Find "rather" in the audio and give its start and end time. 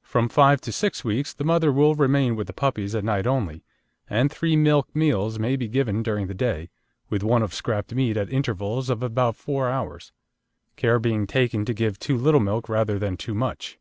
12.70-12.98